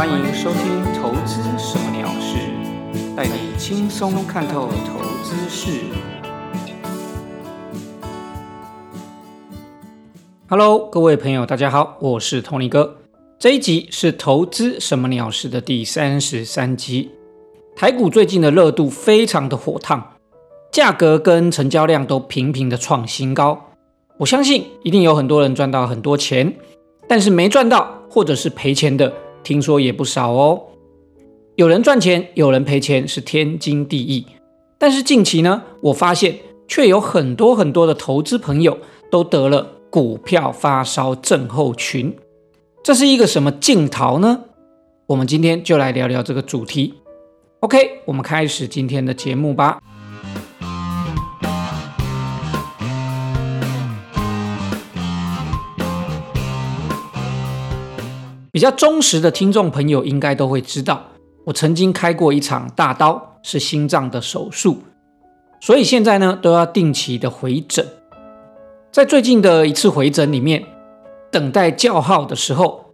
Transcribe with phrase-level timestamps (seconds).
[0.00, 2.38] 欢迎收听《投资什么鸟事》，
[3.14, 5.78] 带你轻松看透投资事。
[10.48, 12.96] Hello，各位朋友，大家好，我是 Tony 哥。
[13.38, 17.10] 这一集是《投资什么鸟事》的第三十三集。
[17.76, 20.02] 台股最近的热度非常的火烫，
[20.72, 23.72] 价格跟成交量都频频的创新高。
[24.16, 26.56] 我相信一定有很多人赚到很多钱，
[27.06, 29.12] 但是没赚到或者是赔钱的，
[29.42, 30.62] 听说也不少哦。
[31.56, 34.26] 有人赚钱，有人赔钱是天经地义。
[34.78, 38.78] 但是近期呢，我发现却有很多很多的投资朋友
[39.10, 42.16] 都得了股票发烧症候群。
[42.82, 44.44] 这是一个什么镜头呢？
[45.06, 46.94] 我们今天就来聊聊这个主题。
[47.60, 49.82] OK，我们开始今天的节目吧。
[58.60, 61.02] 比较忠实的听众朋友应该都会知道，
[61.44, 64.82] 我曾经开过一场大刀，是心脏的手术，
[65.62, 67.88] 所以现在呢都要定期的回诊。
[68.92, 70.62] 在最近的一次回诊里面，
[71.30, 72.92] 等待叫号的时候，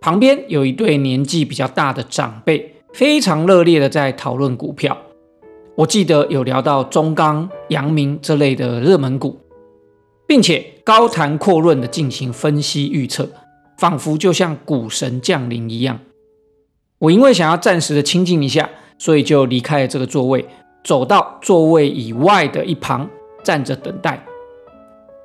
[0.00, 4.98] 旁边有一对年纪比较大的长辈，非常热烈的在讨论股票。
[5.76, 9.38] 我记得有聊到中钢、阳明这类的热门股，
[10.26, 13.28] 并且高谈阔论的进行分析预测。
[13.76, 15.98] 仿佛就像股神降临一样，
[16.98, 20.46] 我因为想要暂时的清静一下，所以就离开了这个座位，
[20.84, 23.10] 走到座位以外的一旁
[23.42, 24.24] 站着等待。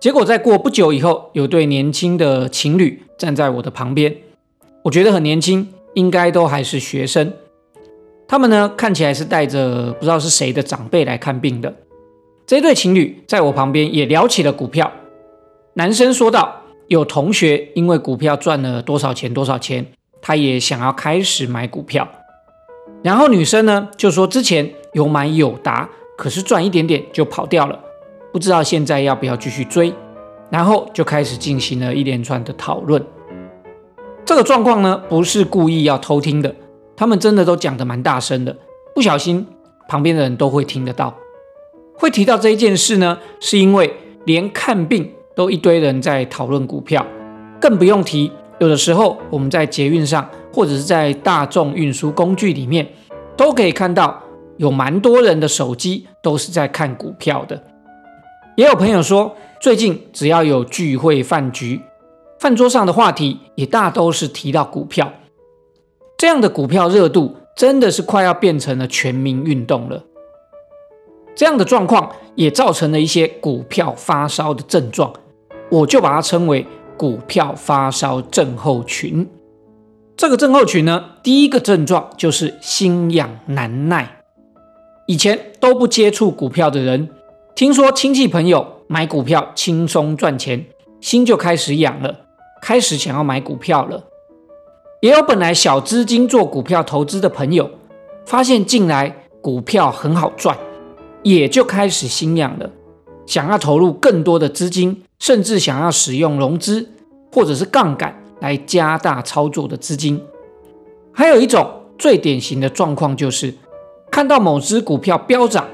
[0.00, 4.16] 结果在过不久以后，有对年轻的情侣站在我的旁边，
[4.82, 7.32] 我觉得很年轻，应该都还是学生。
[8.26, 11.72] 他们呢看起来是带着不知道是谁的长辈来看病的。
[12.44, 14.90] 这对情侣在我旁边也聊起了股票，
[15.74, 16.61] 男生说道。
[16.92, 19.86] 有同学因为股票赚了多少钱多少钱，
[20.20, 22.06] 他也想要开始买股票。
[23.02, 25.88] 然后女生呢就说之前有买友达，
[26.18, 27.80] 可是赚一点点就跑掉了，
[28.30, 29.90] 不知道现在要不要继续追。
[30.50, 33.02] 然后就开始进行了一连串的讨论。
[34.22, 36.54] 这个状况呢不是故意要偷听的，
[36.94, 38.54] 他们真的都讲得蛮大声的，
[38.94, 39.46] 不小心
[39.88, 41.16] 旁边的人都会听得到。
[41.94, 45.10] 会提到这一件事呢，是因为连看病。
[45.34, 47.06] 都一堆人在讨论股票，
[47.60, 52.86] 更不用提有的时候我们在捷运上或者是在大众运输工具里面，
[53.36, 54.22] 都可以看到
[54.56, 57.62] 有蛮多人的手机都是在看股票的。
[58.56, 61.80] 也有朋友说，最近只要有聚会饭局，
[62.38, 65.10] 饭桌上的话题也大都是提到股票。
[66.18, 70.04] 这样的股票热度真的是快要变成了全民运动了。
[71.34, 75.12] 这样的状况也造成了一些股票发烧的症状。
[75.72, 76.66] 我就把它称为
[76.98, 79.26] 股票发烧症候群。
[80.14, 84.18] 这个症候群呢，第一个症状就是心痒难耐。
[85.06, 87.08] 以前都不接触股票的人，
[87.54, 90.66] 听说亲戚朋友买股票轻松赚钱，
[91.00, 92.16] 心就开始痒了，
[92.60, 94.04] 开始想要买股票了。
[95.00, 97.70] 也有本来小资金做股票投资的朋友，
[98.26, 100.54] 发现近来股票很好赚，
[101.22, 102.70] 也就开始心痒了，
[103.24, 105.04] 想要投入更多的资金。
[105.22, 106.84] 甚至想要使用融资
[107.32, 110.20] 或者是杠杆来加大操作的资金，
[111.12, 111.64] 还有一种
[111.96, 113.54] 最典型的状况就是
[114.10, 115.68] 看到某只股票飙涨，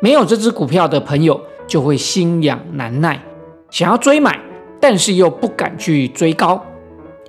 [0.00, 3.22] 没有这只股票的朋友就会心痒难耐，
[3.68, 4.40] 想要追买，
[4.80, 6.64] 但是又不敢去追高，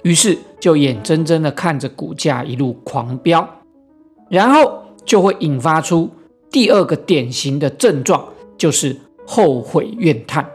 [0.04, 3.46] 于是就眼睁睁的看着股价一路狂飙，
[4.30, 6.10] 然后就会引发出
[6.50, 8.96] 第二个典型的症状，就是
[9.28, 10.50] 后悔怨叹。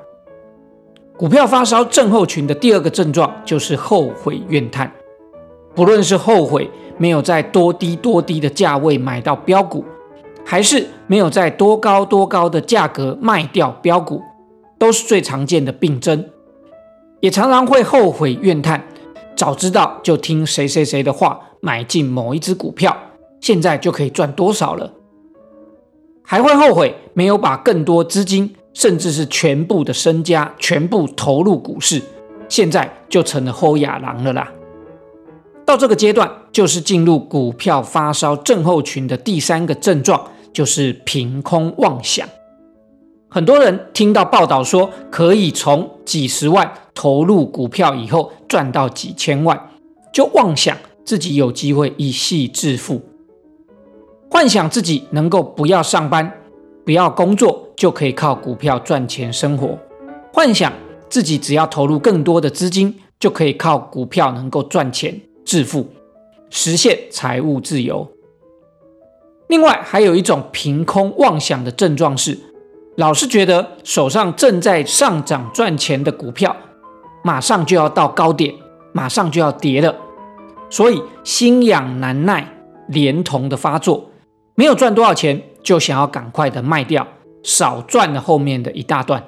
[1.16, 4.92] 股票发烧症候群的第二个症状就是后悔怨叹，
[5.72, 9.84] 不论是后悔没有在多低多低的价位买到标股，
[10.44, 14.20] 还是没有在多高多高的价格卖掉标股，
[14.76, 16.24] 都是最常见的病症。
[17.20, 18.84] 也常常会后悔怨叹，
[19.36, 22.96] 早知道就听谁谁谁的话买进某一只股票，
[23.40, 24.92] 现在就可以赚多少了。
[26.24, 28.56] 还会后悔没有把更多资金。
[28.74, 32.02] 甚至是全部的身家全部投入股市，
[32.48, 34.52] 现在就成了后亚狼了啦。
[35.64, 42.28] 到这个阶段，就是进入股票发烧症候群的第三个症状，就是凭空妄想。
[43.30, 49.70] 很多人听到报道说可以从几十万投入股票以后赚到几千万，
[50.12, 53.00] 就妄想自己有机会一夕致富，
[54.30, 56.40] 幻想自己能够不要上班。
[56.84, 59.78] 不要工作就可以靠股票赚钱生活，
[60.32, 60.72] 幻想
[61.08, 65.88] 自己只要投入更多的资金就可以靠股票能够赚钱致富，
[66.50, 68.10] 实现财务自由。
[69.48, 72.38] 另外，还有一种凭空妄想的症状是，
[72.96, 76.56] 老是觉得手上正在上涨赚钱的股票，
[77.22, 78.54] 马上就要到高点，
[78.92, 79.94] 马上就要跌了，
[80.70, 82.56] 所以心痒难耐，
[82.88, 84.10] 连同的发作，
[84.54, 87.06] 没有赚多少钱，就想要赶快的卖掉，
[87.44, 89.22] 少赚了后面的一大段。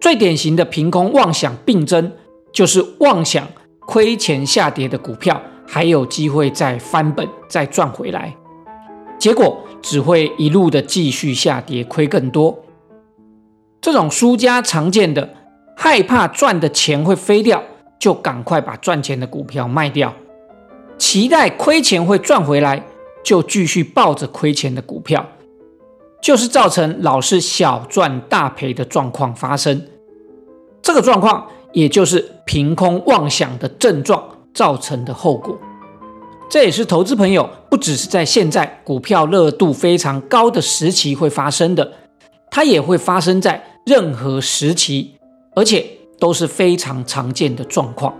[0.00, 2.12] 最典型的凭空妄想病症，
[2.52, 3.46] 就是妄想
[3.80, 8.34] 亏钱下跌的股票还有机会再翻本、再赚回来。
[9.18, 12.64] 结果只会一路的继续下跌，亏更多。
[13.80, 15.28] 这种输家常见的
[15.76, 17.62] 害怕赚的钱会飞掉，
[17.98, 20.10] 就赶快把赚钱的股票卖掉；
[20.96, 22.84] 期待亏钱会赚回来，
[23.24, 25.26] 就继续抱着亏钱的股票，
[26.20, 29.86] 就是造成老是小赚大赔的状况发生。
[30.82, 34.22] 这个状况也就是凭空妄想的症状
[34.54, 35.58] 造成的后果。
[36.50, 41.92] 这也是投资朋友不只是在现在股票热度非常高的时期会发生的，
[42.50, 45.14] 它也会发生在任何时期，
[45.54, 45.86] 而且
[46.18, 48.14] 都是非常常见的状况。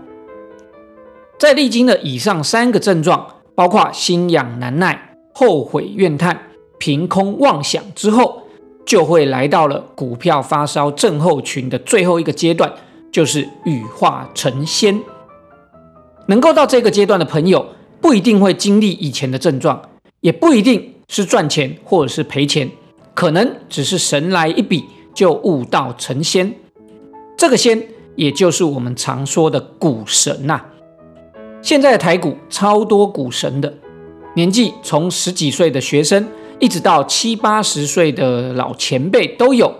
[1.39, 3.25] 在历经了以上三个症状，
[3.55, 6.39] 包括心痒难耐、后悔怨叹、
[6.79, 8.41] 凭空妄想之后，
[8.83, 12.73] 就会来到了股票发烧症候群的最后一个阶段，
[13.11, 14.99] 就是羽化成仙。
[16.25, 17.67] 能够到这个阶段的朋友。
[18.01, 19.89] 不一定会经历以前的症状，
[20.21, 22.71] 也不一定是赚钱或者是赔钱，
[23.13, 26.55] 可能只是神来一笔就悟道成仙。
[27.37, 30.61] 这个仙，也就是我们常说的股神呐。
[31.61, 33.73] 现在的台股超多股神的，
[34.33, 36.25] 年纪从十几岁的学生，
[36.59, 39.73] 一直到七八十岁的老前辈都有。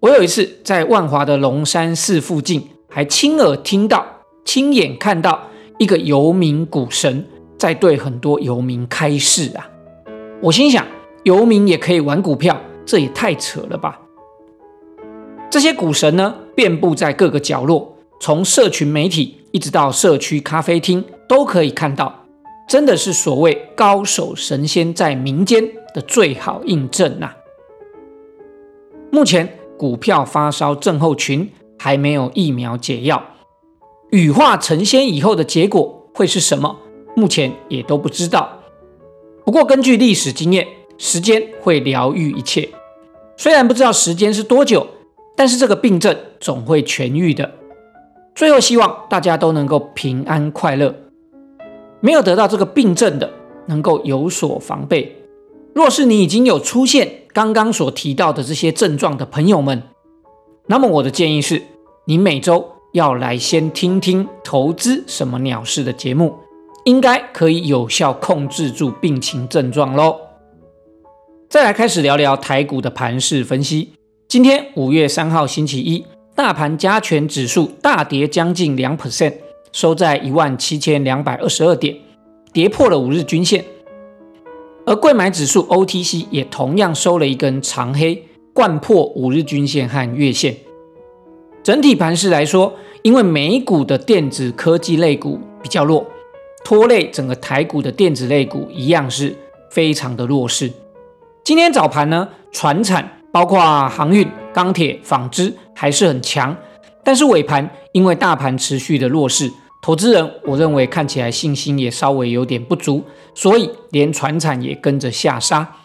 [0.00, 4.04] 我有一次在万华的龙山寺附近，还亲耳听到、
[4.44, 5.38] 亲眼看到。
[5.78, 7.26] 一个游民股神
[7.58, 9.68] 在对很多游民开示啊！
[10.40, 10.86] 我心想，
[11.24, 12.56] 游民也可以玩股票，
[12.86, 13.98] 这也太扯了吧！
[15.50, 22.26] 这些股神呢，遍布在各个角落，从社群媒体一直到社区咖啡厅都可以看到，
[22.68, 27.30] 真的是所谓高手神仙在民间的最好印证呐！
[29.10, 33.22] 目前股票发烧症候群还没有疫苗解药。
[34.10, 36.78] 羽化成仙以后的结果会是什么？
[37.14, 38.60] 目前也都不知道。
[39.44, 40.66] 不过根据历史经验，
[40.98, 42.68] 时间会疗愈一切。
[43.36, 44.86] 虽然不知道时间是多久，
[45.34, 47.52] 但是这个病症总会痊愈的。
[48.34, 50.94] 最后希望大家都能够平安快乐。
[52.00, 53.30] 没有得到这个病症的，
[53.66, 55.21] 能够有所防备。
[55.74, 59.82] 若是你已经有出现刚刚所提到的这些症状的朋友们，
[60.66, 61.62] 那么我的建议是，
[62.06, 62.72] 你每周。
[62.92, 66.34] 要来先听听投资什么鸟事的节目，
[66.84, 70.14] 应该可以有效控制住病情症状喽。
[71.48, 73.94] 再来开始聊聊台股的盘势分析。
[74.28, 76.04] 今天五月三号星期一，
[76.34, 79.36] 大盘加权指数大跌将近两 percent，
[79.72, 81.96] 收在一万七千两百二十二点，
[82.52, 83.64] 跌破了五日均线。
[84.84, 90.56] 而贵买指数 OTC 也同样收了一根长黑，贯破五日均线和月线。
[91.62, 96.04] 整体盘势来说，因为美股的电子科技类股比较弱，
[96.64, 99.36] 拖累整个台股的电子类股一样是
[99.70, 100.72] 非常的弱势。
[101.44, 106.56] 今天早盘呢，船产包括航运、钢铁、纺织还是很强，
[107.04, 109.48] 但是尾盘因为大盘持续的弱势，
[109.82, 113.02] 投资人我认为看起来信心也稍微有点不足，
[113.34, 115.76] 所以连船产也跟着下杀，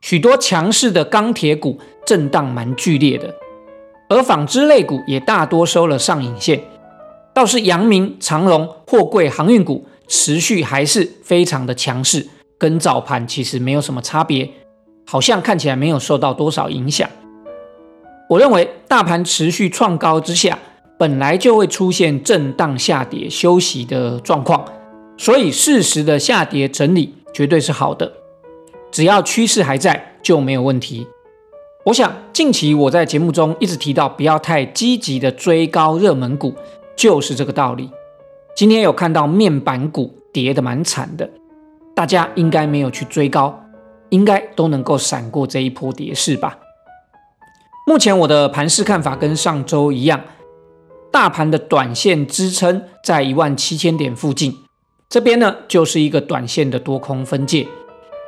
[0.00, 3.32] 许多强势的钢铁股震荡蛮剧烈的。
[4.08, 6.62] 而纺织类股也大多收了上影线，
[7.32, 12.26] 倒是阳明、长荣、货柜航运股持续还是非常的强势，
[12.58, 14.50] 跟早盘其实没有什么差别，
[15.06, 17.08] 好像看起来没有受到多少影响。
[18.28, 20.58] 我认为大盘持续创高之下，
[20.98, 24.64] 本来就会出现震荡下跌、休息的状况，
[25.16, 28.12] 所以适时的下跌整理绝对是好的，
[28.90, 31.06] 只要趋势还在就没有问题。
[31.86, 36.54] 我想，近期我在节目中一直提到，不要太积极的追高热门股，
[36.96, 37.90] 就是这个道理。
[38.56, 41.28] 今天有看到面板股跌得蛮惨的，
[41.94, 43.62] 大家应该没有去追高，
[44.08, 46.56] 应该都能够闪过这一波跌势吧。
[47.86, 50.18] 目前我的盘势看法跟上周一样，
[51.14, 54.52] 大盘的短线支撑在一万七千点附近，
[55.08, 57.68] 这边呢就是一个短线的多空分界。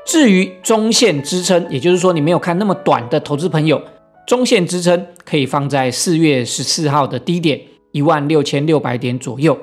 [0.04, 3.82] 至于中线支撑，也就是说你没有看那么短的投资朋友，
[4.24, 9.58] 中线支撑可以放在四月十四号的低点一万六千六百点左右。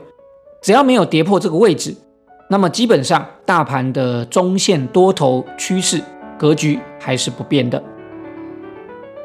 [0.62, 1.96] 只要没有跌破这个位置，
[2.50, 6.02] 那么基本上大盘的中线多头趋势
[6.38, 7.82] 格局还是不变的。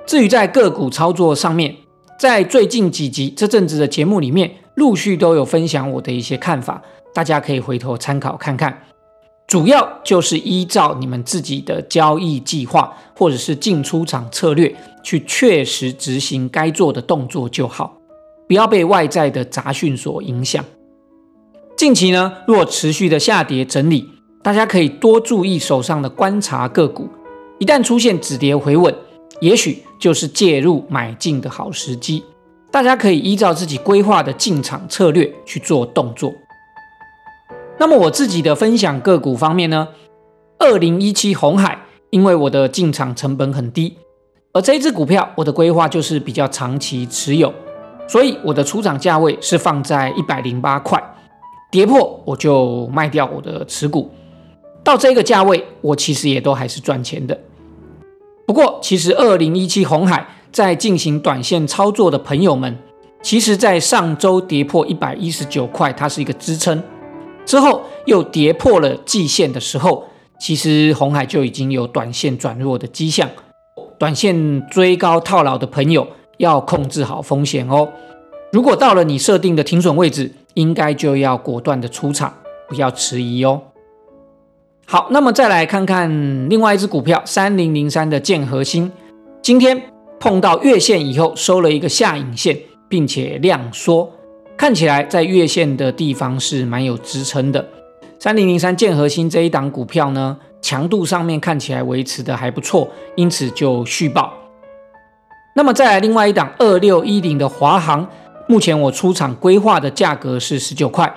[0.06, 1.74] 至于在个股操作上面，
[2.18, 6.82] 在最近几集这阵子的节目里面，陆续都有分享我的一些看法，
[7.14, 8.82] 大家可以回头参考看看。
[9.46, 17.96] 主要就是依照你们自己的交易计划或者是进出场策略，去确实执行该做的动作就好，
[18.48, 20.64] 不要被外在的杂讯所影响。
[21.76, 24.04] 近期呢，若持续的下跌整理，
[24.42, 27.08] 大家可以多注意手上的观察个股，
[27.60, 28.92] 一旦出现止跌回稳，
[29.40, 32.22] 也许就是介入买进的好时机。
[32.70, 36.32] 大家可以依照自己规划的进场策略去做动作。
[37.78, 39.88] 那么我自己的分享个股方面呢，
[40.58, 41.78] 二零一七红海，
[42.10, 43.96] 因为我的进场成本很低，
[44.52, 47.54] 而这一只股票我的规划就是比较长期持有，
[48.06, 51.02] 所以我的出场价位是放在一百零八块，
[51.70, 54.10] 跌破我就卖掉我的持股，
[54.82, 57.38] 到这个价位我其实也都还是赚钱的。
[58.48, 62.78] 不过其实二零一七红海在进行短线操作的朋友们，
[63.20, 66.82] 其实在上周跌破一百一十九块，它是一个支撑。
[67.44, 70.02] 之后又跌破了季线的时候，
[70.40, 73.28] 其实红海就已经有短线转弱的迹象。
[73.98, 77.86] 短线追高套牢的朋友要控制好风险哦。
[78.50, 82.32] 如果到了你设定的停损位置，应该就要果断的出场，
[82.66, 83.60] 不要迟疑哦。
[84.90, 88.90] 好，那么再来看看另外一只股票三零零三的建核心，
[89.42, 89.78] 今天
[90.18, 94.10] 碰到月线以后收了一个下影线，并且量缩。
[94.56, 97.68] 看起来在月线的地方是蛮有支撑的。
[98.18, 104.32] 三零零三建核心这一档股票呢，强度上面看起来维持的还不错，因此就续报。
[105.54, 108.08] 那么再来另外一档二六一零的华航，
[108.46, 111.14] 目前我出场规划的价格是十九块。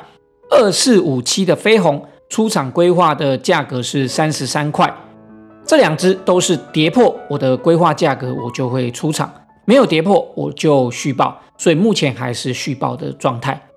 [0.49, 4.91] 二四五七的飞鸿出厂规划的价格是三十三块。
[5.65, 9.29] 这两只都是跌破我的规划价格，我就会出场。
[9.65, 13.67] 没有跌破，我就续报，所以目前还是续报的状态。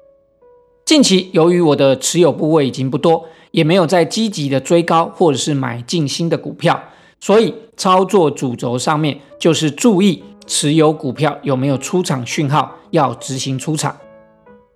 [0.85, 6.81] 近期由于我的持有部位已经不多，也没有在积极的追高或者是买进新的股票，
[7.19, 13.97] 所以操作主轴上面就是注意持有股票有没有出场讯号，要执行出场。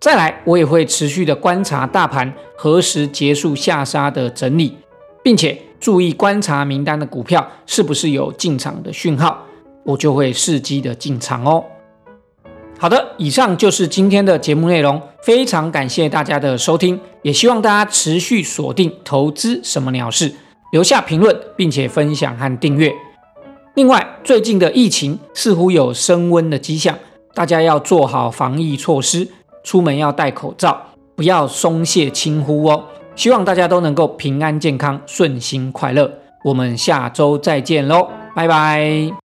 [0.00, 4.76] 再来，我也会持续的观察大盘何时结束下杀的整理，
[5.24, 9.44] 并且注意观察名单的股票是不是有进场的讯号。
[9.84, 11.64] 我就会伺机的进场哦。
[12.78, 20.32] 好的，以上就是今天的节目内容，非常感谢大家的收听，也希望大家持续锁定投资什么鸟事，
[20.70, 22.94] 留下评论，并且分享和订阅。
[23.74, 26.96] 另外，最近的疫情似乎有升温的迹象，
[27.34, 29.26] 大家要做好防疫措施，
[29.68, 30.80] 出门要戴口罩，
[31.14, 32.82] 不要松懈轻忽哦。
[33.14, 36.10] 希望大家都能够平安健康、顺心快乐。
[36.42, 39.27] 我们下周再见喽，拜拜。